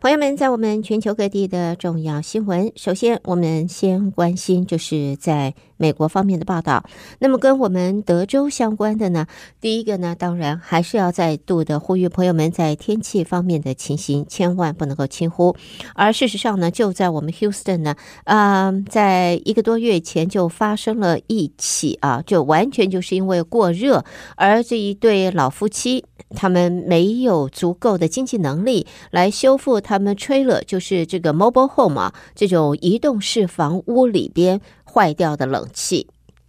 [0.00, 6.84] 朋友们，在我们全球各地的重要新闻，首先我们先关心就是在美国方面的报道。
[7.18, 9.26] 那么跟我们德州相关的呢，
[9.60, 15.56] 第一个呢，当然还是要再度的呼吁朋友们，在天气方面的情形千万不能够轻忽。
[15.96, 24.04] 而事实上呢，就在我们 Houston 呢，啊、在一个多月前就发生了一起啊，就完全就是因为过热，
[24.36, 26.04] 而这一对老夫妻
[26.36, 29.80] 他们没有足够的经济能力来修复。
[29.80, 36.08] 他们吹了，就是这个 mobile home 啊，这种移动式房屋里边坏掉的冷气，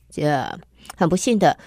[0.09, 0.59] 这
[0.97, 1.57] 很不幸的，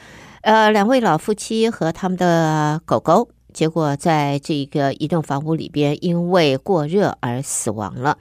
[0.43, 8.19] 呃，两位老夫妻和他们的狗狗，结果在这个移动房屋里边因为过热而死亡了。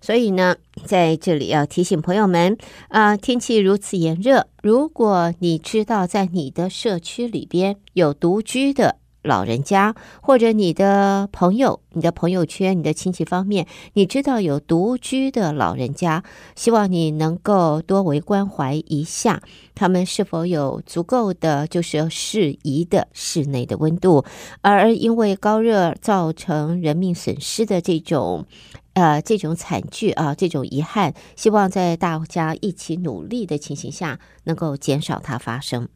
[0.00, 8.96] 所以呢，在这里要提醒朋友们啊，天气如此炎热，如果你知道在你的社区里边有独居的。
[9.24, 16.22] 老人家，或者你的朋友、你的朋友圈、你的亲戚方面，你知道有独居的老人家，
[16.54, 19.42] 希望你能够多为关怀一下，
[19.74, 24.24] 他们是否有足够的就是适宜的室内的温度，
[24.60, 28.44] 而因为高热造成人命损失的这种，
[28.92, 35.88] 呃，这种惨剧啊，这种遗憾，希望在大家一起努力的情形下，能够减少它发生。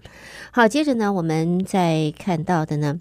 [0.51, 3.01] 好，接着呢，我们再看到的呢。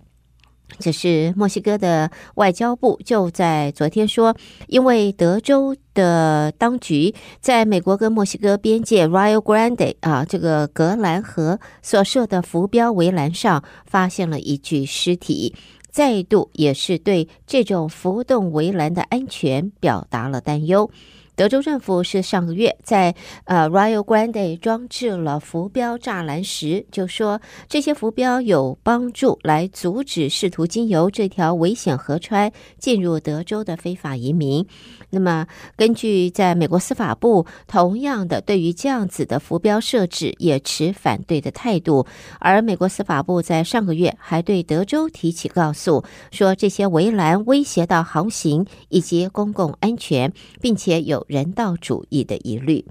[0.79, 4.35] 这是墨西哥的外交部就在昨天说，
[4.67, 15.55] 因为德州的当局在美国跟墨西哥边界 Rio Grande 啊，这个格兰河所设的浮标围栏上发现了一具尸体，
[15.89, 20.91] 再度也是对这种浮动围栏的安全表达了担忧。
[21.37, 34.65] 德州政府是上个月在呃 Rio Grande 装置了浮标栅栏时，就说这些浮标有帮助来阻止试图经由这条危险河川进入德州的非法移民。
[35.11, 42.07] 那么，根据在美国司法部，同样的对于这样子的浮标设置也持反对的态度。
[42.39, 52.85] 而美国司法部在上个月还对德州提起告诉，说这些围栏威胁到航行以及公共安全，并且有人道主义的疑虑。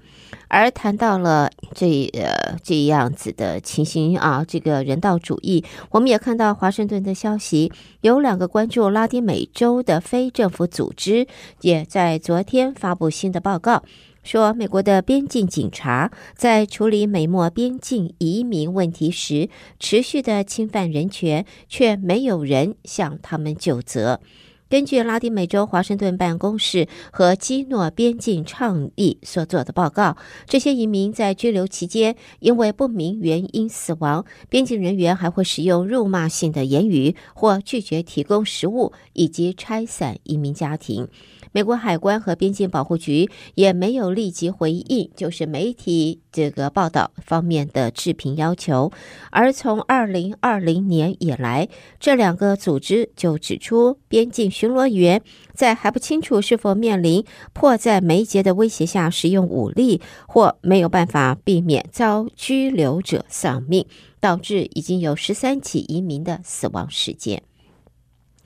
[0.47, 7.71] 而谈到了这呃这样子的情形啊，这个人道主义，我们也看到华盛顿的消息，
[8.01, 11.27] 有两个关注拉丁美洲的非政府组织
[11.61, 13.83] 也在昨天发布新的报告，
[14.23, 19.49] 说美国的边境警察在处理美墨边境移民问题时，
[19.79, 24.21] 持续的侵犯人权，却没有人向他们就责。
[24.69, 41.07] 根据拉丁美洲华盛顿办公室和基诺边境倡议所做的报告，这些移民在拘留期间因为不明原因死亡，边境人员还会使用辱骂性的言语或拒绝提供食物，以及拆散移民家庭。
[41.57, 48.91] 美国海关和边境保护局也没有立即回应，就是媒体这个报道方面的置评要求。
[49.31, 51.67] 而从二零二零年以来，
[51.99, 55.23] 这两个组织就指出，边境巡逻员
[55.55, 63.87] 在还不清楚是否面临迫在眉睫的威胁下使用武力，或没有办法避免遭拘留者丧命，
[64.19, 67.41] 导致已经有十三起移民的死亡事件。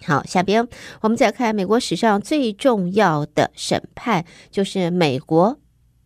[0.05, 0.67] 好，下边
[1.01, 5.59] 我们再看美国史上最重要的审判，就是美国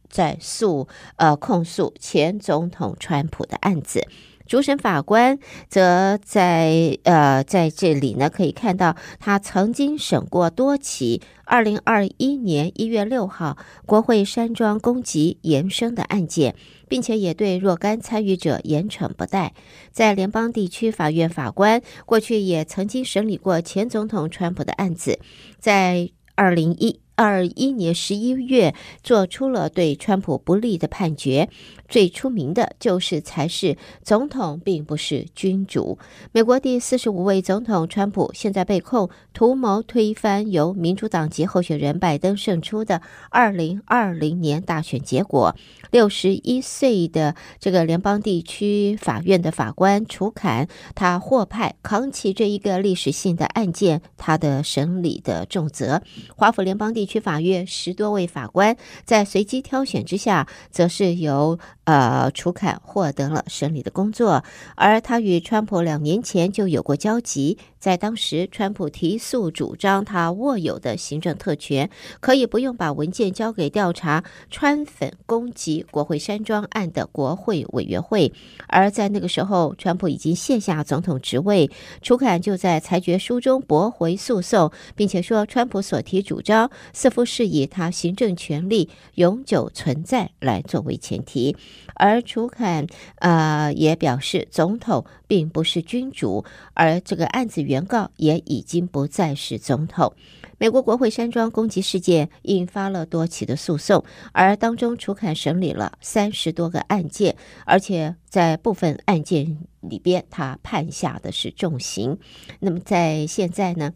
[0.10, 4.06] 在诉呃控诉前总统川普的案子。
[4.48, 16.56] 主审法官则在呃在这里呢，可以看到他曾经审过多起二零二一年一月六号国会山庄攻击延伸的案件，
[16.88, 19.54] 并且也对若干参与者严惩不贷。
[19.92, 25.20] 在联邦地区法院法官过去也曾经审理过前总统川普的案子，
[25.60, 27.05] 在二零一。
[27.16, 31.50] 二一年十一月，做出了对川普不利的判决。
[31.88, 36.00] 最出名的就是才是总统并不是君主。
[36.32, 45.56] 美国第四十五位总统川普现在被控图谋推翻由民主党籍候选人拜登胜出的二零二零年大选结果。
[45.92, 56.02] 六十一岁的这个联邦地区法院的法官楚坎，他获派扛起这一个历史性的案件，他的审理的重责。
[56.36, 64.44] 华府联邦地区法院十多位法官在随机挑选之下，则是由呃，楚坎获得了审理的工作，
[64.76, 67.60] 而他与川普两年前就有过交集。
[67.78, 78.34] 在当时，川普提诉主张他握有的行政特权，可以不用把文件交给调查川粉攻击国会山庄案的国会委员会。
[78.66, 81.70] 而在那个时候，川普已经卸下总统职位，
[82.02, 91.56] 楚坎就在裁决书中驳回诉讼，并且说，川普所提主张似乎是以他行政权力永久存在来作为前提。
[91.96, 92.88] 而楚坎
[93.20, 96.44] 呃也表示，总统并不是君主，
[96.74, 100.14] 而这个案子原告也已经不再是总统。
[100.58, 107.36] 美国国会山庄攻击事件引发了多起的诉讼，而当中楚坎审理了三十多个案件，
[107.66, 112.18] 而且在部分案件里边，他判下的是重刑。
[112.60, 113.92] 那么在现在呢？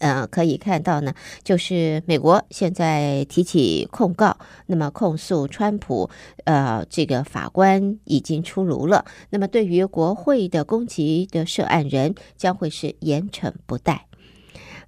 [0.00, 4.36] 呃，可以看到呢，就是美国现在提起控告，
[4.66, 6.10] 那么控诉川普，
[6.44, 9.04] 呃，这个法官已经出炉了。
[9.30, 14.09] 那么对于国会的攻击的涉案人，将会是严惩不贷。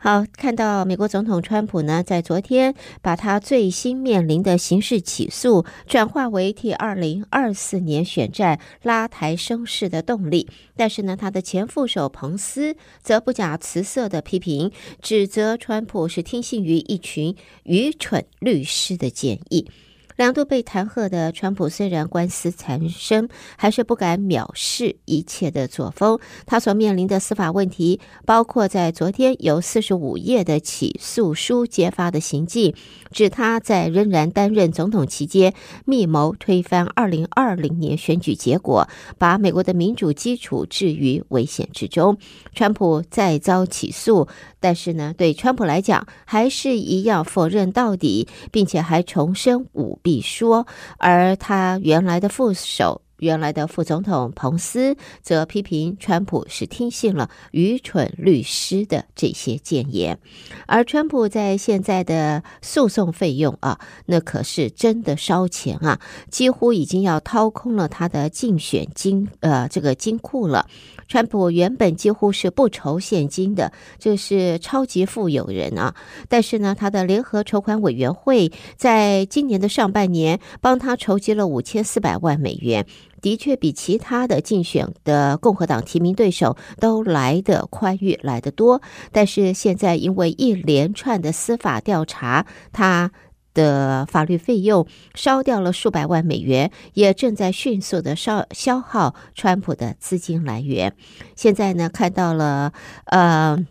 [0.04, 19.70] 好，看到美国总统川普呢，在昨天把他最新面临的刑事起诉转化为替二零二四年选战拉抬声势的动力，但是呢，他的前副手彭斯则不假辞色的批评，指责川普是听信于一群愚蠢律师的建议。
[20.16, 26.18] 两度被弹劾的川普，虽然官司缠身，还是不敢藐视一切的作风。
[26.46, 32.74] 他所面临的司法问题，包括在昨天由四十五页的起诉书揭发的行径，
[33.10, 35.54] 指他在仍然担任总统期间，
[35.84, 38.88] 密谋推翻二零二零年选举结果，
[39.18, 42.18] 把美国的民主基础置于危险之中。
[42.54, 44.28] 川普再遭起诉。
[44.60, 50.66] 但是呢，对川普来讲，还是一样否认到底，并且还重申五比说。
[50.98, 60.18] 而他原来的副手、原来的副总统彭斯，则批评川普是听信了愚蠢律师的这些建言。
[60.66, 70.66] 而川普在现在的诉讼费用啊，那可是真的烧钱啊，几乎已经要掏空了他的竞选金呃这个金库了。
[71.06, 73.70] 川普原本几乎是不筹现金的，
[74.00, 75.94] 这是超级富有人啊！
[76.28, 82.86] 但是呢，他的联合筹款委员会在今年的上半年帮他筹集了五千四百万美元，
[83.22, 88.82] 的确比其他的竞选的共和党提名对手都来得宽裕，来得多。
[89.12, 93.12] 但是现在因为一连串的司法调查，他
[93.54, 100.94] 的法律费用烧掉了数百万美元，也正在迅速的烧消耗川普的资金来源。
[101.36, 102.72] 现在呢，看到了，
[103.06, 103.64] 呃。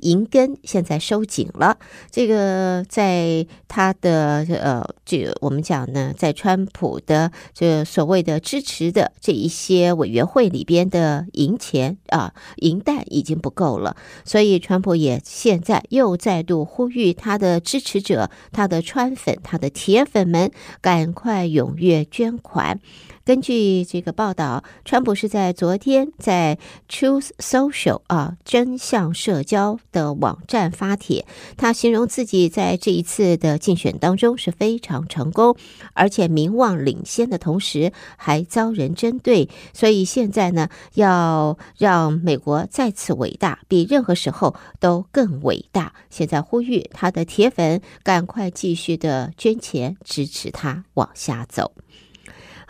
[0.00, 1.78] 银根现在收紧了，
[2.10, 20.50] 这个在他的呃，这我们讲呢，在川普的这所谓的支持的这一些委员会里边的银钱啊，银弹已经不够了，所以川普也现在又再度呼吁他的支持者、他的川粉、他的铁粉们
[20.80, 22.80] 赶快踊跃捐款。
[23.30, 31.24] 根据这个报道，川普是在昨天在 Truth Social 啊，真相社交的网站发帖，
[31.56, 35.54] 他形容自己在这一次的竞选当中是非常成功，
[35.92, 45.92] 而且名望领先的同时还遭人针对，所以现在呢，要让美国再次伟大，比任何时候都更伟大。
[46.10, 51.70] 现在呼吁他的铁粉赶快继续的捐钱支持他往下走。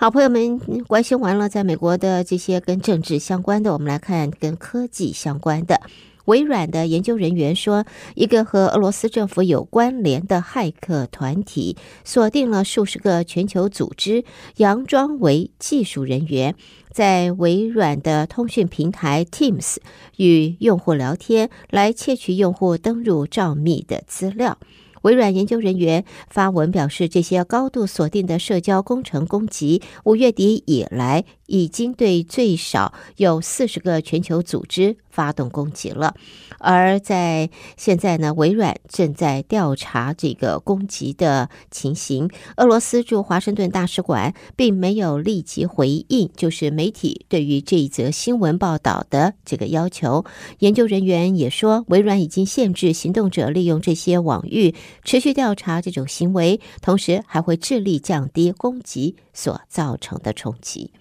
[0.00, 0.58] 好，朋友们，
[0.88, 5.78] 关心完了在美国的这些跟政治相关的，我们来看跟科技相关的。
[6.24, 14.24] 微软的研究人员说，一个和俄罗斯政府有关联的骇客团体锁定了数十个全球组织，
[14.56, 16.54] 佯装为技术人员，
[16.90, 19.76] 在微软的通讯平台 Teams
[20.16, 24.56] 与用户聊天，来窃取用户登入账密的资料。
[25.02, 36.14] 微软研究人员发文表示，这些高度锁定的社交工程攻击，五月底以来已经对最少有四十个全球组织发动攻击了。
[36.58, 42.30] 而在现在呢，微软正在调查这个攻击的情形。
[42.56, 50.24] 俄罗斯驻华盛顿大使馆并没有立即回应，就是媒体对于这一则新闻报道的这个要求。
[50.60, 54.74] 研究人员也说，微软已经限制行动者利用这些网域。
[55.02, 60.92] 持续调查这种行为，同时还会致力降低攻击所造成的冲击。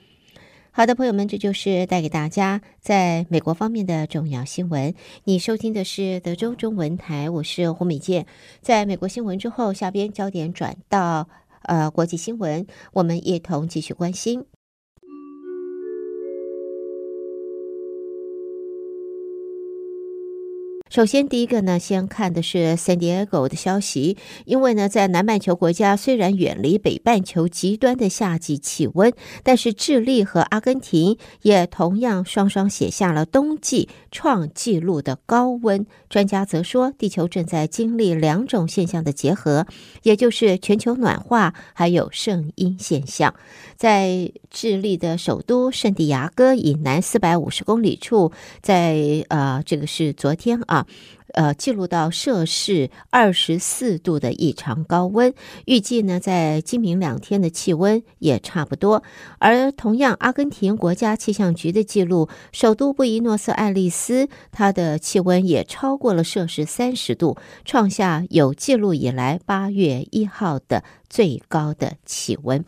[0.80, 4.94] 好的，朋友们，这就是带给大家在美国方面的重要新闻。
[5.26, 8.26] 你收听的是德州中文台，我是胡美健。
[8.62, 11.28] 在美国新闻之后，下边焦点转到
[11.64, 14.46] 呃国际新闻，我们一同继续关心。
[20.90, 24.18] 首先，第一个呢，先看的是 San Diego 的消息。
[24.46, 35.86] 因为呢，在南半球国家虽然远离北半球极端的夏季气温，但是智利和阿根廷也同样双双写下了冬季创纪录的高温。
[36.10, 39.68] 专家则说，地球正在经历两种现象的结合，
[40.02, 43.36] 也就是全球暖化还有圣婴现象。
[43.78, 48.32] 在智利的首都圣地亚哥以南四百五十公里处，
[48.64, 50.79] 在呃，这个是昨天啊。
[51.34, 55.34] 呃，记录到摄氏二十四度的异常高温，
[55.66, 59.04] 预计呢，在今明两天的气温也差不多。
[59.38, 72.66] 而同样，阿根廷国家气象局的记录，首都布宜诺斯艾利斯，它的气温也超过了摄氏三十度，创下有记录以来八月一号的最高的气温。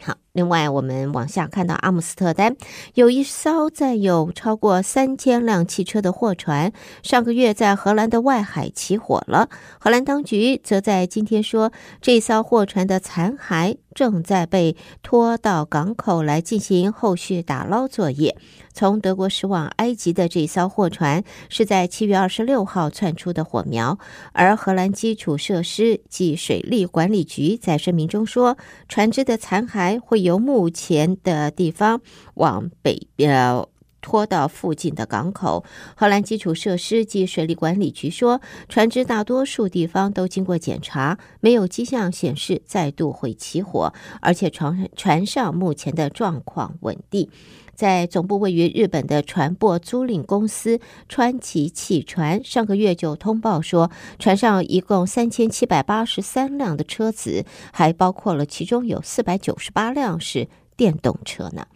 [0.00, 0.25] 好。
[0.36, 2.54] 另外，我们往下看到阿姆斯特丹
[2.92, 9.48] 有一艘载有超过三千辆汽车的货船，上个月在荷兰的外海起火了。
[9.78, 18.36] 荷兰当局则在今天说，这艘货船的残骸正在被拖到港口来进行后续打捞作业。
[18.74, 23.98] 从德国驶往埃及的这艘货船是在七月二十六号窜出的火苗，
[24.34, 30.25] 而荷兰基础设施及水利管理局在声明中说，船只的残骸会。
[30.26, 32.00] 由目前的地方
[32.34, 33.66] 往北边
[34.06, 35.64] 拖到附近的港口。
[35.96, 47.28] 荷兰基础设施及水利管理局说，船只大多数地方都经过检查，没有迹象显示再度会起火，而且船船上目前的状况稳定。
[47.74, 60.46] 在总部位于日本的船舶租赁公司川崎汽船上个月就通报说，船上一共三千七百八十三辆的车子，还包括了其中有四百九十八辆是
[60.76, 61.66] 电动车呢。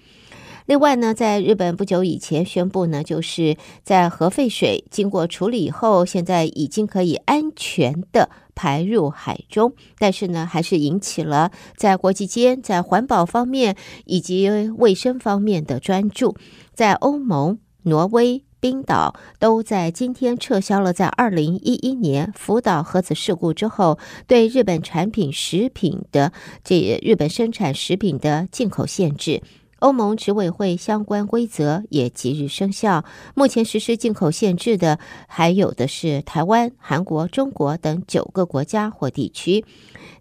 [0.70, 13.74] 另外呢，在日本不久以前宣布呢，就是在核废水经过处理以后，现在已经可以安全的排入海中，但是呢，还是引起了在国际间在环保方面
[14.04, 14.48] 以及
[14.78, 16.36] 卫生方面的专注。
[16.72, 23.98] 在欧盟、挪威、冰岛都在今天撤销了在二零一一年福岛核子事故之后
[24.28, 29.42] 对日本产品食品的这日本生产食品的进口限制。
[29.80, 33.04] 欧盟执委会相关规则也即日生效。
[33.34, 39.64] 目前实施进口限制的还有的是台湾、韩国、中国等九个国家或地区。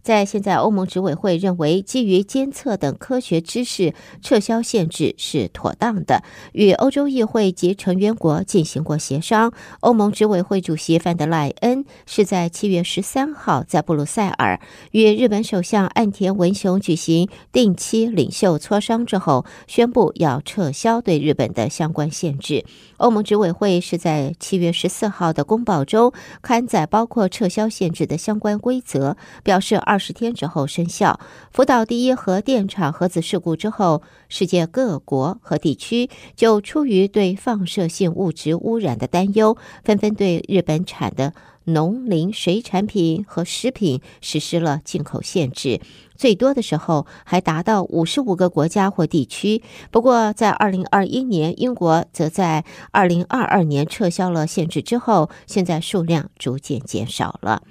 [0.01, 6.23] 在现在，欧盟执委会认为，基于监测等科学知识，撤销限制是妥当的。
[6.53, 9.51] 与欧洲议会及成员国进行过协商。
[9.81, 22.63] 欧盟执委会主席范德赖恩是在七月十三号在布鲁塞尔与日本首相岸田文雄举行定期领袖磋商之后，宣布要撤销对日本的相关限制。
[22.97, 29.75] 欧盟执委会是在七月十四号的公报中刊载包括撤销限制的相关规则，表示。
[29.89, 31.19] 二十天之后生效。
[31.51, 45.81] 福岛第一核电厂核子事故之后，世界各国和地区就出于对放射性物质污染的担忧，纷纷对日本产的农林水产品和食品实施了进口限制。
[46.15, 49.63] 最多的时候还达到五十五个国家或地区。
[49.89, 57.63] 不过，在二零二一年，英国则在二零二二年撤销了限制之后，现在数量逐渐减少了。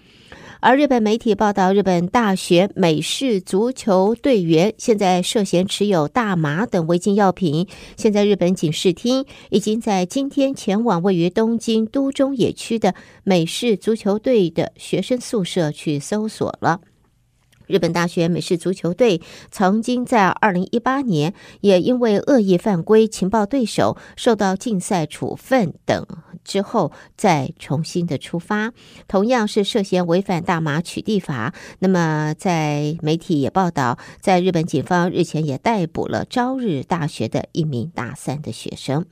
[0.61, 7.69] 而日本媒体报道，日本大学美式足球队员现在涉嫌持有大麻等违禁药品。
[7.97, 16.81] 现在，日本警视厅已经在今天前往位于东京都中野区的美式足球队的学生宿舍去搜索了。
[17.69, 19.21] 日本大学美式足球队
[19.51, 26.05] 曾经在二零一八年也因为恶意犯规、情报对手受到禁赛处分等
[26.43, 28.73] 之后再重新的出发，
[29.07, 31.55] 同样是涉嫌违反大麻取缔法。
[31.79, 39.05] 那么在媒体也报道，在日本警方日前也逮捕了朝日大学的一名大三的学生。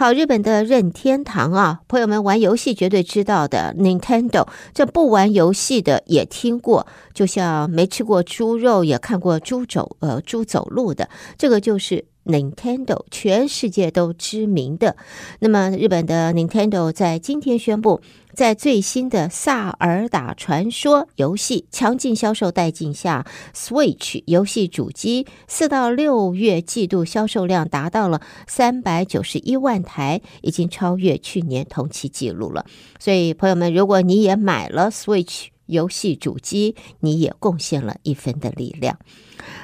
[0.00, 14.96] 好，日本的任天堂啊，朋友们玩游戏绝对知道的 Nintendo，这不玩游戏的也听过，就像没吃过猪肉也看过猪走呃猪走路的，这个就是 Nintendo，全世界都知名的。
[15.40, 18.00] 那么日本的 Nintendo 在今天宣布。
[18.34, 32.64] 在最新的《萨尔达传说》游戏强劲销售带进下，Switch 游戏主机四到六月季度销售量达到了三百九十一万台，已经超越去年同期记录了。
[33.00, 39.00] 所以，朋友们，如果你也买了 Switch，游戏主机，你也贡献了一分的力量。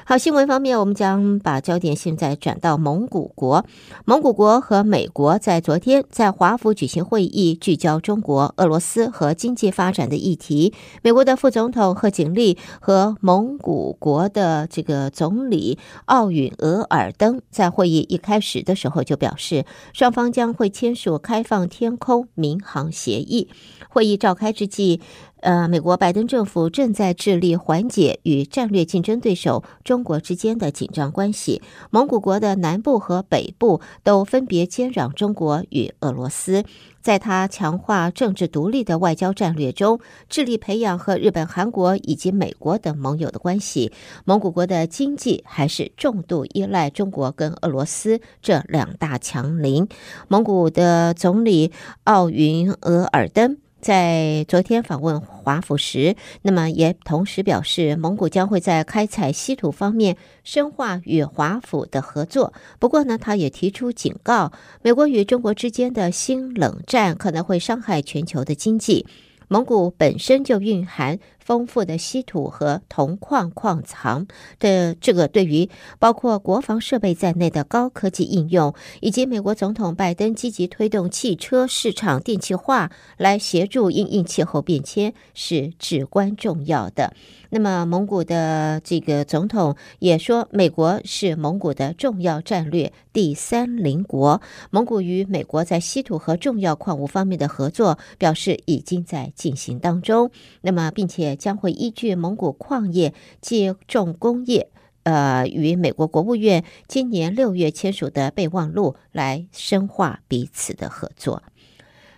[0.06, 3.64] 好，新闻方面，我们将把焦点现在转到蒙古国。
[4.04, 10.74] 蒙古国和美国在昨天在华府举行会议，聚焦中国、俄罗斯和经济发展的议题。
[11.00, 23.48] 美国的副总统贺锦丽和蒙古国的这个总理奥允额尔登在会议一开始的时候就表示，双方将会签署开放天空民航协议。
[23.88, 25.00] 会议召开之际，
[25.44, 31.60] 呃，美国拜登政府正在致力缓解与战略竞争对手中国之间的紧张关系。
[31.90, 36.64] 蒙古国的南部和北部都分别接壤中国与俄罗斯。
[37.02, 43.92] 在他强化政治独立的外交战略中，致力培养和日本、韩国以及美国等盟友的关系。
[44.24, 49.86] 蒙古国的经济还是重度依赖中国跟俄罗斯这两大强邻。
[50.28, 51.70] 蒙古的总理
[52.04, 53.58] 奥云额尔登。
[53.84, 62.54] 在昨天访问华府时，那么也同时表示，蒙古将会在开采稀土方面深化与华府的合作。
[62.78, 69.06] 不过呢，他也提出警告，美国与中国之间的新冷战可能会伤害全球的经济。
[69.48, 74.26] 蒙古本身就蕴含丰富的稀土和铜矿矿藏
[74.58, 87.12] 的这个，对于包括国防设备在内的高科技应用，以及美国总统拜登积极推动汽车市场电气化来协助因应气候变迁是至关重要的。
[87.50, 94.42] 那么，蒙古的这个总统也说，美国是蒙古的重要战略第三邻国。
[94.70, 100.32] 蒙古与美国在稀土和重要矿物方面的合作，表示已经在进行当中。
[100.62, 104.70] 那么，并且将会依据蒙古矿业及重工业，
[105.02, 111.42] 呃，与美国国务院今年六月签署的备忘录来深化彼此的合作。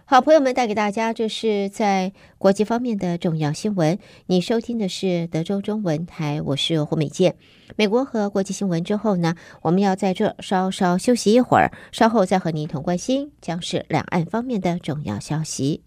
[0.08, 3.98] 好，朋友们带给大家，这是在国际方面的重要新闻。
[4.26, 7.34] 你收听的是德州中文台，我是胡美健。
[7.74, 15.82] 美国和国际新闻之后呢，我们要在这稍稍休息一会儿，稍后再和您同关心将是两岸方面的重要消息。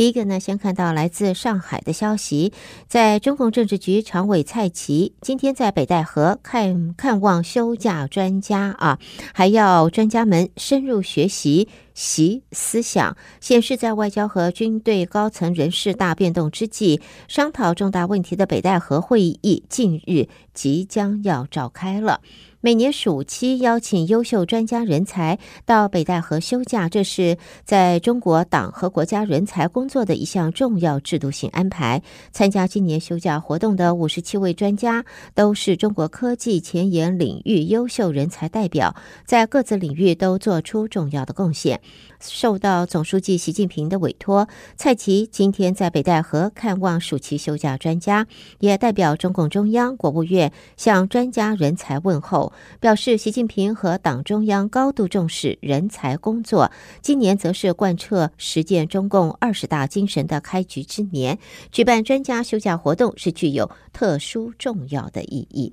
[0.00, 2.54] 第一个呢，先看到来自上海的消息，
[2.88, 8.98] 在中共政治局常委蔡奇今天在北戴河看看望休假专家啊，
[9.34, 22.20] 还要专家们深入学习习思想，显示在外交和军队高层人事大变动之际，商讨重大问题的北戴河会议近日即将要召开了。
[22.62, 32.02] 每年暑期邀请优秀专家人才到北戴河休假，这是在中国党和国家人才工作的一项重要制度性安排。
[32.32, 41.80] 参加今年休假活动的五十七位专家，都是中国科技前沿领域优秀人才代表，在各自领域都做出重要的贡献。
[42.20, 48.26] 受到总书记习近平的委托，蔡奇今天在北戴河看望暑期休假专家，
[48.58, 56.70] 也代表中共中央、国务院向专家人才问候，表示习近平和党中央高度重视人才工作。
[57.00, 61.38] 今年则是贯彻实践中共二十大精神的开局之年，
[61.72, 65.72] 举办专家休假活动是具有特殊重要的意义。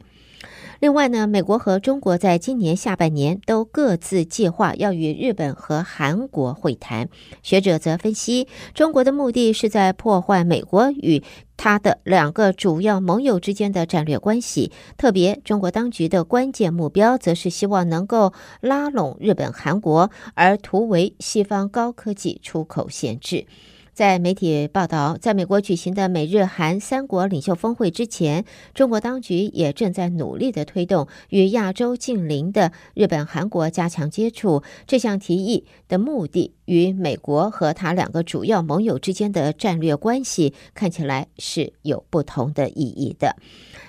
[0.80, 7.10] 另外呢，美国和中国在今年下半年都各自计划要与日本和韩国会谈。
[7.42, 11.24] 学者则分析，中国的目的是在破坏美国与
[11.56, 23.48] 他的两个主要盟友之间的战略关系，特别中国当局的关键目标，则是希望能够拉拢日本、韩国，而图为西方高科技出口限制。
[23.98, 34.62] 在媒体报道，在美国举行的美日韩三国领袖峰会之前，中国当局也正在努力的推动与亚洲近邻的日本、韩国加强接触。
[34.86, 43.36] 这项提议的目的与美国和他两个主要盟友之间的战略关系看起来是有不同的意义的。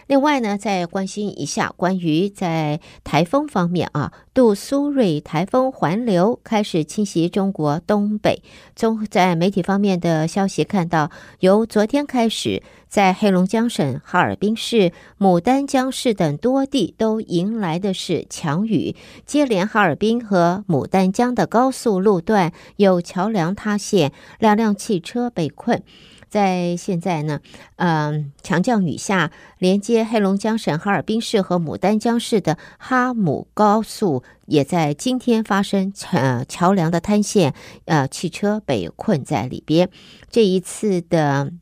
[0.08, 8.42] 另外呢，再关心一下关于在台风方面啊，杜苏芮台风环流开始侵袭中国东北。
[8.74, 25.82] 中在媒体方面的消息看到，由昨天开始，在黑龙江省哈尔滨市、牡丹江市等多地都迎来的是强雨，接连哈尔滨和牡丹江的高速路段有桥梁塌陷，两辆汽车被困。
[26.28, 27.40] 在现在呢，
[27.76, 37.54] 嗯、呃，强降雨下，连接黑龙江省哈尔滨市和牡丹江市的哈姆高速也在今天发生呃桥梁的坍陷，
[37.86, 39.90] 呃，汽车被困在里边。
[40.30, 41.52] 这一次的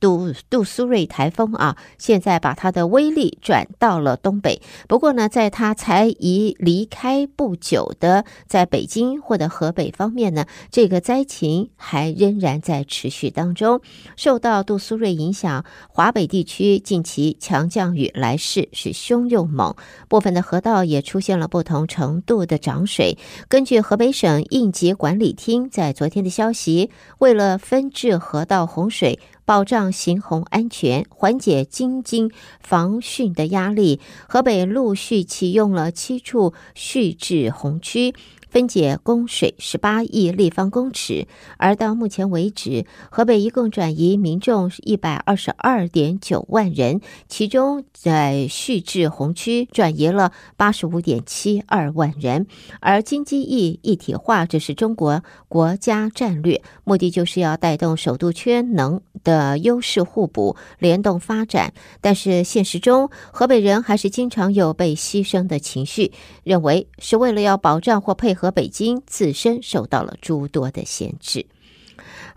[0.00, 4.60] 杜杜苏芮台风啊，现在把它的威力转到了东北。
[4.88, 13.80] 不过呢，在它才一离开不久的在北京或者河北方面呢，这个灾情还仍然在持续当中。
[14.16, 19.76] 受到杜苏芮影响，华北地区近期强降雨来势是凶又猛，
[20.08, 23.18] 部分的河道也出现了不同程度的涨水。
[23.48, 38.14] 根据河北省应急管理厅在昨天的消息，为了分治河道洪水，保障行洪安全，缓解京津防汛的压力，河北陆续启用了七处蓄滞洪区。
[38.50, 52.48] 分解供水十八亿立方公尺，而到目前为止，河北一共转移民众一百二十二点九万人，其中在蓄滞洪区转移了八十五点七二万人。
[52.80, 61.72] 而京津冀一体化，这是中国国家战略，目的就是要带动首都圈能的优势互补、联动发展。
[62.00, 66.10] 但是现实中，河北人还是经常有被牺牲的情绪，
[66.42, 68.39] 认为是为了要保障或配合。
[68.40, 71.44] 和北京自身受到了诸多的限制。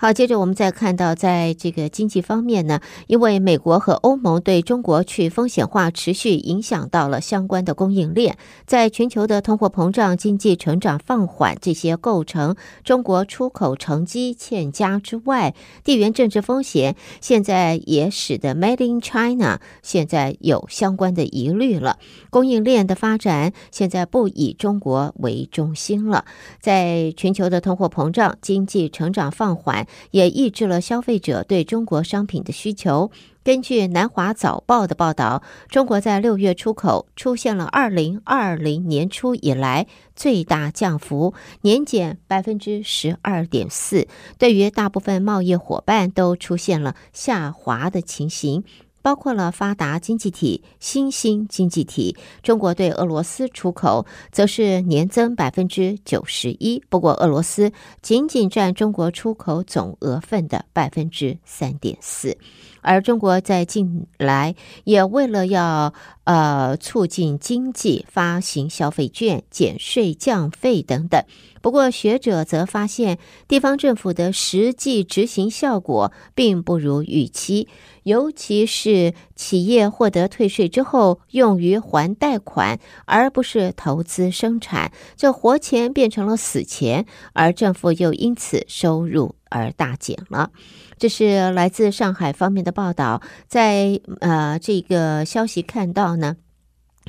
[0.04, 21.98] 好，接着我们再看到，在这个经济方面呢，因为美国和欧盟对中国去风险化持续影响到了相关的供应链，在全球的通货膨胀、经济成长放缓这些构成中国出口成绩欠佳之外，地缘政治风险现在也使得 Made in China 现在有相关的疑虑了。
[22.30, 26.26] 供应链的发展现在不以中国为中心了，
[26.60, 29.88] 在全球的通货膨胀、经济成长放缓。
[30.12, 33.12] 也抑制了消费者对中国商品的需求。
[33.44, 44.08] 根据南华早报的报道，中国在六月出口出现了二零二零年初以来最大降幅，年减百分之十二点四。
[44.38, 48.64] 对于大部分贸易伙伴都出现了下滑的情形。
[49.04, 56.84] 包括了发达经济体、新兴经济体，中国对俄罗斯出口则是年增百分之九十一。
[56.90, 62.36] 不过，俄罗斯仅仅占中国出口总额份的百分之三点四。
[62.84, 65.94] 而中国在近来也为了要
[66.26, 71.24] 呃促进经济，发行消费券、减税降费等等。
[71.62, 73.18] 不过，学者则发现，
[73.48, 77.70] 地方政府的实际执行效果并不如预期，
[78.04, 90.50] 尤其是企业获得退税之后，用于还贷款，而不是投资生产，这活钱变成了死钱，而政府又因此收入而大减了。
[90.98, 96.38] 这是来自上海方面的报道，在呃这个消息看到呢。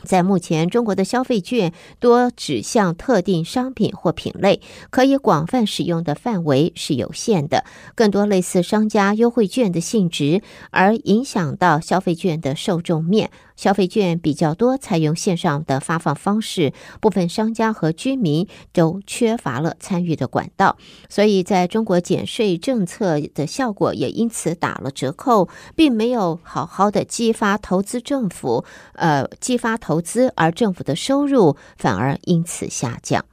[0.03, 7.65] 在目前，中国的消费券多指向特定商品或品类，可以广泛使用的范围是有限的。
[7.95, 13.31] 更多类似商家优惠券的性质，而影响到消费券的受众面。
[13.57, 20.77] 消费券比较多采用线上的发放方式，部分商家和居民都缺乏了参与的管道，
[21.09, 33.27] 所以在中国减税政策的效果也因此打了折扣，并没有好好的激发投资政府，呃，激发投资，而政府的收入反而因此下降。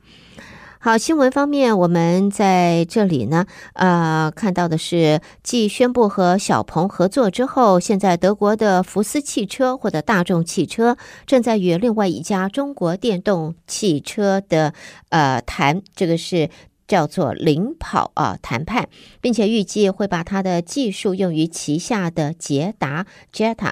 [0.79, 14.73] 好，新闻方面，我们在这里呢，呃，看到的是，继宣布和小鹏合作之后，现在德国的福斯汽车或者大众汽车正在与另外一家中国电动汽车的
[15.09, 16.49] 呃谈，这个是。
[16.91, 18.89] 叫做领跑啊谈判，
[19.21, 23.71] 并且预计会把它的技术用于旗下的捷达 Jetta。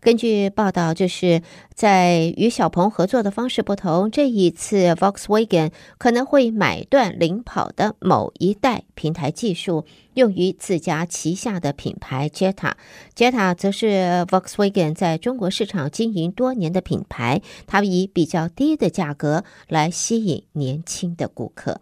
[0.00, 1.42] 根据报道，就是
[1.74, 12.74] 在与小鹏合作的方式不同，这一次 Volkswagen 可能会买断领跑的某一代平台技术，用于自家旗下的品牌 Jetta。
[13.16, 21.80] Jetta 则是 Volkswagen 在中国市场经营多年的品牌，它以比较低的价格来吸引年轻的顾客。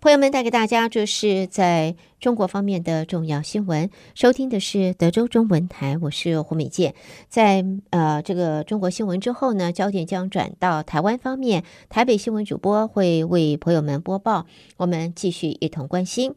[0.00, 3.90] 朋友们，带给大家这是在中国方面的重要新闻。
[4.14, 6.94] 收听的是德州中文台，我是胡美健。
[7.28, 11.64] 在呃这个中国新闻之后呢，焦点将转到台湾方面。
[11.88, 16.32] 台北新闻主播会为朋友们播报，我们继续一同关心。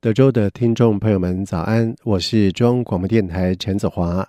[0.00, 1.94] 德州的听众朋友们，早安！
[2.04, 4.26] 我是中广播电台陈子华。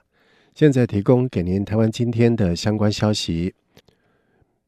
[0.56, 3.56] 现在提供给您台湾今天的相关消息。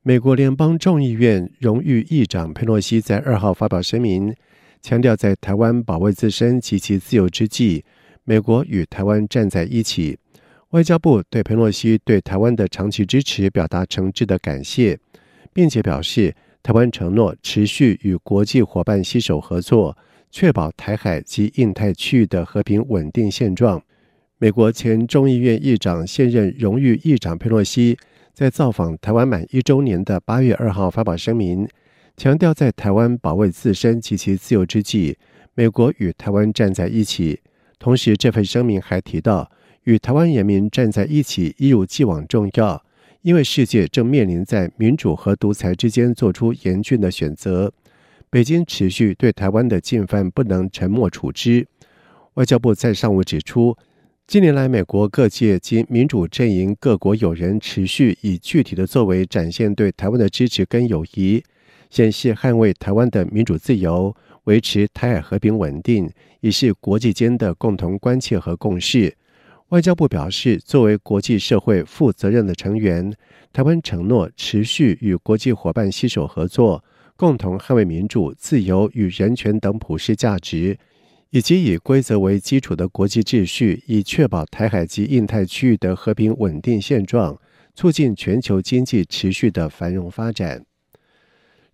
[0.02, 4.36] 美国联邦众议院荣誉议长佩洛西在二号发表声明，
[4.82, 7.86] 强调在台湾保卫自身及其自由之际，
[8.24, 10.17] 美国与台湾站在一起。
[10.71, 14.98] 外交部对佩洛西对台湾的长期支持表达诚挚的感谢，
[15.54, 19.95] 并且表示台湾承诺持续与国际伙伴携手合作，
[20.32, 23.80] 确保台海及印太区域的和平稳定现状。
[24.38, 27.98] 美国前众议院议长、现任荣誉议长佩洛西
[28.34, 31.65] 在造访台湾满一周年的八月二号发表声明，
[32.17, 35.17] 强调在台湾保卫自身及其自由之际，
[35.54, 37.39] 美国与台湾站在一起。
[37.80, 39.50] 同时，这份声明还提到，
[39.86, 42.84] 与台湾人民站在一起一如既往重要，
[43.21, 47.71] 因为世界正面临在民主和独裁之间做出严峻的选择。
[48.30, 51.65] 北京持续对台湾的进犯不能沉默处之。
[52.34, 53.78] 外交部在上午指出，
[54.28, 61.44] 近年来美国各界及民主阵营各国友人持续以具体的作为展现对台湾的支持跟友谊，
[61.92, 64.16] 显示捍卫台湾的民主自由。
[64.46, 66.10] 维持台海和平稳定，
[66.42, 69.16] 已是国际间的共同关切和共识。
[69.70, 73.12] 外交部表示，作为国际社会负责任的成员，
[73.54, 76.84] 台湾承诺持续与国际伙伴携手合作，
[77.16, 80.78] 共同捍卫民主、自由与人权等普世价值，
[81.36, 87.38] 以及以规则为基础的国际秩序，以确保台海及印太区域的和平稳定现状，
[87.74, 90.63] 促进全球经济持续的繁荣发展。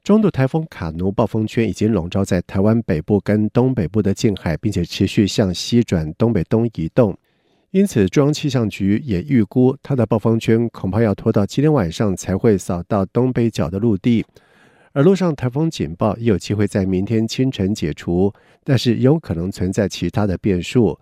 [0.04, 7.16] 中度台风卡努暴风圈已经笼罩在台湾北部跟东北部的近海，并且持续向西转东北东移动。
[7.70, 14.26] 因此，中央气象局也预估它的暴风圈恐怕要拖到今天晚上才会扫到东北角的陆地。
[14.94, 21.00] 而路上台风警报也有机会在明天清晨解除，但是有可能存在其他的变数。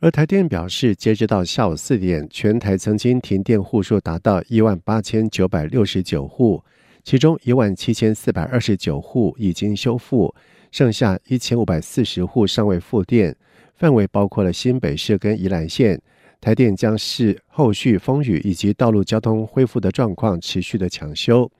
[0.00, 6.62] 而台电表示，截止到下午四点，全台曾经停电户数达到一万八千九百六十九户。
[7.04, 10.34] 其中一万七千四百二十九户已经修复，
[10.70, 13.34] 剩下一千五百四十户尚未复电，
[13.74, 16.00] 范围包括了新北市跟宜兰县。
[16.40, 21.50] 台电将视后续风雨以及道路交通恢复的状况，持续的抢修。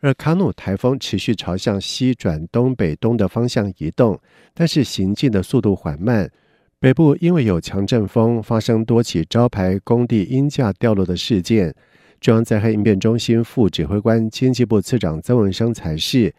[0.00, 4.20] 而卡努台风持续朝向西转东北东的方向移动，
[4.54, 6.30] 但是行进的速度缓慢。
[6.78, 11.74] 北部因为有强阵风，发生多起招牌工地鹰架掉落的事件。
[12.20, 16.34] 中央灾害应变中心副指挥官、经济部次长曾文生才是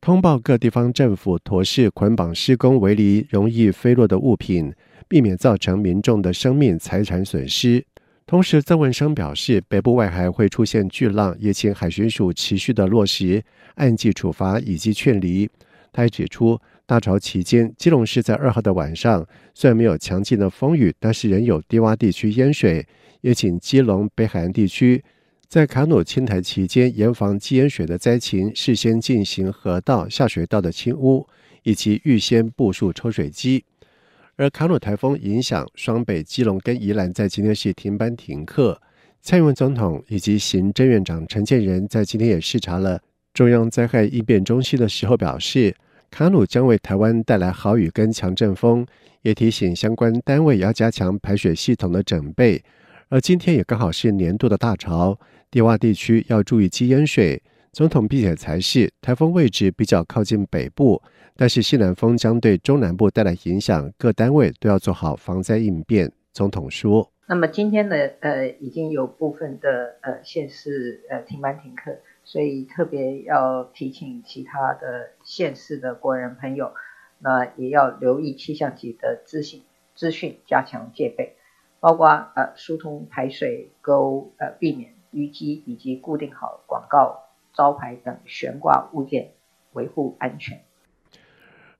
[0.00, 4.72] 通报各地方政府妥善捆绑施工围篱容易飞落的物品，
[5.08, 7.84] 避免造成民众的生命财产损失。
[8.32, 15.46] 同时，曾文生表示，北部外海会出现巨浪，也请海巡署持续的落实按季处罚以及劝离。
[15.92, 22.86] 他还指出，大潮期间，基隆市在二号的晚上虽然没有强劲的风雨，但是仍有低洼地区淹水，
[23.20, 25.04] 也请基隆北海岸地区。
[25.46, 31.28] 在卡努侵台期间，严防积淹水的灾情，事先进行河道、下水道的清污，
[31.64, 33.66] 以及预先部署抽水机。
[34.36, 38.80] 而卡努台风影响双北、基隆跟宜兰，在今天是停班停课。
[39.20, 43.00] 蔡英文总统以及行政院长陈建仁在今天也视察了
[43.34, 45.74] 中央灾害应变中心的时候，表示
[46.10, 48.86] 卡努将为台湾带来豪雨跟强阵风，
[49.20, 52.62] 也提醒相关单位要加强排水系统的整备。
[53.10, 55.18] 而今天也刚好是年度的大潮。
[55.50, 57.42] 低洼地区要注意积淹水。
[57.72, 61.02] 总统并且才是台风位置比较靠近北部，
[61.36, 66.12] 但是西南风将对中南部带来影响，各单位都要做好防灾应变。
[66.32, 76.72] 总统说：“那么今天呢，呃，已经有部分的呃县市呃停班停课，所以特别要提醒其他的县市的国人朋友，
[77.18, 79.62] 那也要留意气象局的资讯
[79.94, 81.36] 资讯，加强戒备，
[81.80, 89.32] 包括呃疏通排水沟，呃避免。”淤积以及固定好广告招牌等悬挂物件，
[89.74, 90.62] 维护安全。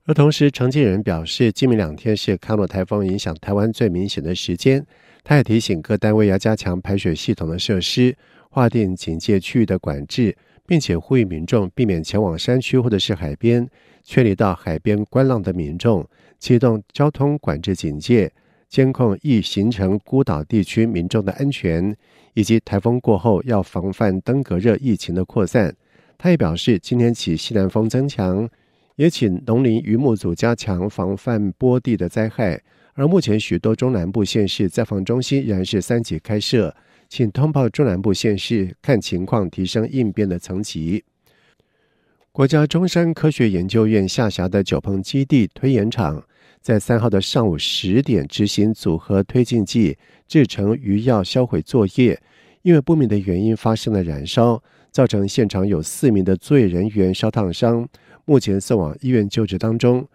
[0.05, 4.85] 而同时，承建人表示，今明两天是卡努台风影响台湾最明显的时间。
[5.23, 8.13] 他也提醒各单位要加强排水系统的设施，
[8.49, 10.35] 划定警戒区域的管制，
[10.67, 13.65] 并且呼吁民众避免前往山区或者是海边。
[14.03, 16.05] 劝离到海边观浪的民众，
[16.37, 18.29] 启动交通管制警戒，
[18.67, 21.95] 监控易形成孤岛地区民众的安全。
[22.33, 25.73] 以及台风过后要防范登革热疫情的扩散。
[26.17, 28.49] 他也表示，今天起西南风增强，
[28.95, 32.61] 也请农林渔牧组加强防范坡地的灾害。
[32.93, 36.75] 而目前许多中南部县市灾防中心仍然是三级开设，
[37.09, 41.03] 请通报中南部县市看情况提升应变的层级。
[42.31, 46.23] 国家中山科学研究院下辖的九鹏基地推演场，
[46.61, 52.19] 在三号的上午十点执行组合推进剂制成余药销毁作业，
[52.61, 57.87] 因为不明的原因发生了燃烧，造成现场有四名的作业人员烧烫伤，
[58.25, 60.07] 目前送往医院救治当中。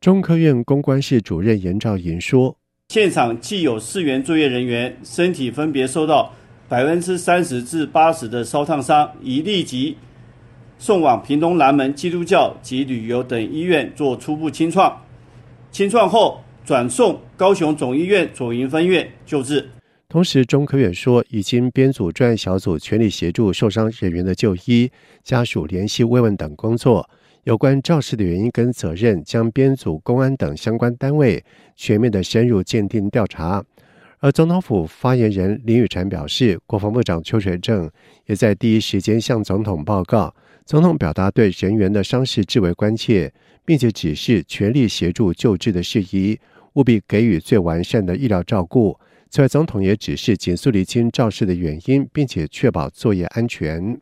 [0.00, 2.56] 中科院公关室主任严兆银说
[2.88, 6.32] ：“现场既有四员作业人员身体分别受到
[6.68, 9.96] 百分之三十至八十的烧烫伤，已立即
[10.78, 15.02] 送往屏东南门基督教及旅游等医院做初步清创，
[15.72, 19.66] 清创后转送高雄总医院左营分院救治。
[20.08, 24.88] 同时，中科院说已经编组专案小组，全力协助受伤人员的就医、
[25.24, 27.08] 家属联系慰问等工作。
[27.46, 31.44] 有关肇事的原因跟责任，将编组公安等相关单位
[31.76, 33.64] 全面的深入鉴定调查。
[34.18, 37.88] 而总统府发言人林宇婵表示，国防部长邱垂正
[38.24, 43.32] 也在第一时间向总统报告，总统表达对人员的伤势至为关切，
[43.64, 46.36] 并且指示全力协助救治的事宜，
[46.72, 48.98] 务必给予最完善的医疗照顾。
[49.30, 54.00] 此外，总统也指示尽速厘清肇事的原因，并且确保作业安全。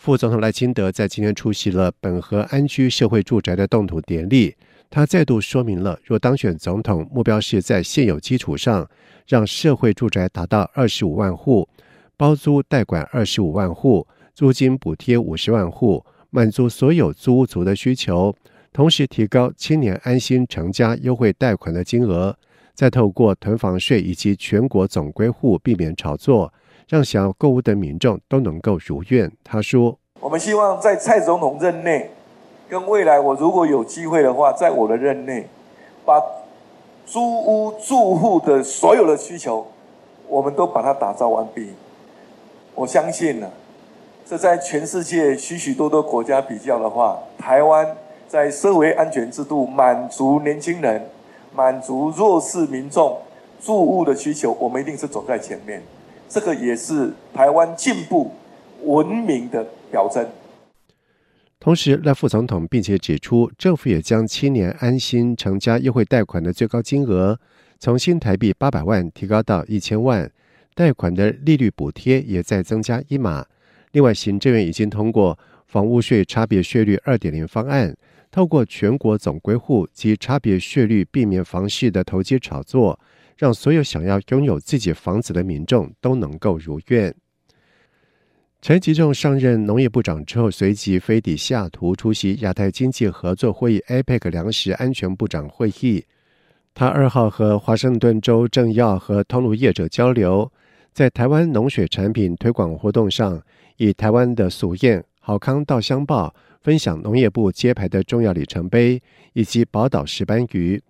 [0.00, 4.56] 副总统赖清德在今天出席了本河安居社会住宅的动土典礼，
[4.88, 8.88] 他再度说明了，若当选总统，目标是在现有基础上，
[9.28, 11.68] 让社会住宅达到二十五万户，
[12.16, 18.34] 包租代管二十五万户，租金补贴五十万户，满足所有租屋族的需求，
[18.72, 22.34] 同时提高青年安心成家优惠贷款的金额。
[22.72, 26.50] 再透过囤房税以及全国总归户，避免炒作，
[26.90, 29.30] 让想要购物的民众都能够如愿。
[29.44, 32.10] 他说：“我们希望在蔡总统任内，
[32.68, 35.46] 跟未来我如果有机会的话，在我的任内，
[36.04, 36.20] 把
[37.06, 39.64] 租屋住户的所有的需求，
[40.26, 41.70] 我们都把它打造完毕。
[42.74, 43.48] 我相信呢，
[44.26, 51.00] 这在全世界许许多多国家比较的话，台湾在社会安全制度满足年轻人。”
[51.52, 53.18] 满足弱势民众
[53.60, 55.82] 住屋的需求，我们一定是走在前面。
[56.30, 58.32] 这个也是台湾进步
[58.84, 60.24] 文明的表征。
[61.58, 67.38] 同时，赖副总统并且指出，政府也将青年安心成家优惠贷款的最高金额
[67.80, 70.30] 从新台币八百万提高到一千万，
[70.74, 73.44] 贷款的利率补贴也再增加一码。
[73.92, 77.94] 另外，行政院已经通过房屋税差别税率二点零方案。
[78.30, 82.96] 透过全国总归户及差别税率，避免房市的投机炒作，
[83.40, 87.14] 让所有想要拥有自己房子的民众都能够如愿。
[88.60, 96.04] 陈吉仲上任农业部长之后，随即飞抵西雅图出席亚太经济合作会议 （APEC） 粮食安全部长会议。
[96.74, 100.52] 他二号和华盛顿州政要和通路业者交流，
[100.92, 103.42] 在台湾农水产品推广活动上，
[103.78, 106.34] 以台湾的俗宴“好康稻香报”。
[106.60, 110.82] 分享农业部揭牌的重要里程碑，以及宝岛石斑鱼。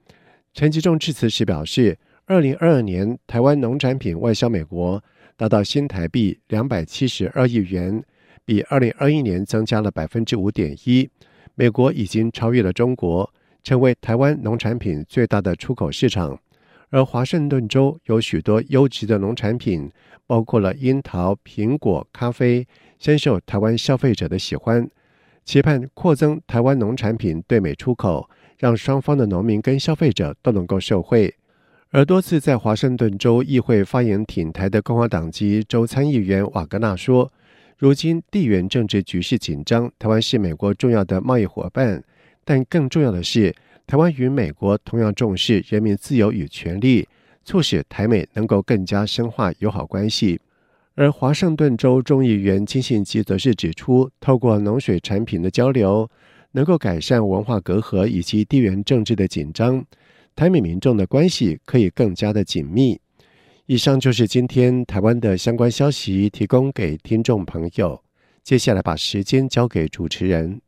[0.52, 1.96] 陈吉仲致辞时表示，
[2.30, 5.02] 二零二二年台湾农产品外销美国
[5.36, 8.00] 达到新台币两百七十二亿元，
[8.44, 11.10] 比二零二一年增加了百分之五点一。
[11.56, 13.28] 美国已经超越了中国，
[13.64, 16.38] 成为台湾农产品最大的出口市场。
[16.90, 19.90] 而华盛顿州有许多优质的农产品，
[20.24, 22.64] 包括了樱桃、苹果、咖啡，
[23.00, 24.88] 深受台湾消费者的喜欢。
[25.44, 31.34] 期盼扩增台湾农产品对美出口，让双方的农民跟消费者都能够受惠。
[31.92, 37.32] 而多次在华盛顿州议会发言挺台的共和党籍州参议员瓦格纳说
[37.76, 42.00] ：“如今地缘政治局势紧张，台湾是美国重要的贸易伙伴，
[42.44, 43.52] 但更重要的是，
[43.88, 47.08] 台湾与美国同样重视人民自由与权利，
[47.44, 50.40] 促使台美能够更加深化友好关系。”
[50.94, 56.08] 而华盛顿州众议员金信基则是指出，透过农水产品的交流，
[56.52, 59.84] 能够改善文化隔阂以及地缘政治的紧张，
[60.40, 62.98] 台美民众的关系可以更加的紧密。
[63.66, 68.02] 以上就是今天台湾的相关消息，提供给听众朋友。
[68.42, 70.62] 接下来把时间交给主持人。